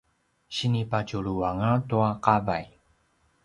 [0.55, 2.65] sinipadjuluanga tua qavay